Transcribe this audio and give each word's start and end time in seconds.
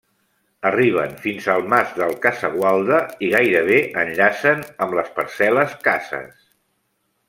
Arriben 0.69 1.13
fins 1.25 1.49
al 1.55 1.67
mas 1.73 1.91
del 1.99 2.15
Casagualda 2.25 3.03
i 3.27 3.31
gairebé 3.37 3.79
enllacen 4.07 4.67
amb 4.87 5.01
les 5.01 5.17
parcel·les 5.21 5.83
Cases. 5.91 6.47